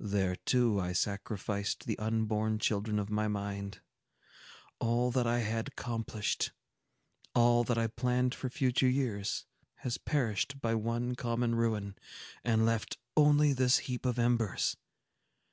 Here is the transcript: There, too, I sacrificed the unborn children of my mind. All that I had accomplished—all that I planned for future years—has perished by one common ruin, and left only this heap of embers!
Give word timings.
There, 0.00 0.34
too, 0.34 0.80
I 0.80 0.92
sacrificed 0.92 1.86
the 1.86 1.96
unborn 2.00 2.58
children 2.58 2.98
of 2.98 3.10
my 3.10 3.28
mind. 3.28 3.80
All 4.80 5.12
that 5.12 5.24
I 5.24 5.38
had 5.38 5.68
accomplished—all 5.68 7.62
that 7.62 7.78
I 7.78 7.86
planned 7.86 8.34
for 8.34 8.50
future 8.50 8.88
years—has 8.88 9.98
perished 9.98 10.60
by 10.60 10.74
one 10.74 11.14
common 11.14 11.54
ruin, 11.54 11.96
and 12.42 12.66
left 12.66 12.98
only 13.16 13.52
this 13.52 13.78
heap 13.86 14.04
of 14.04 14.18
embers! 14.18 14.76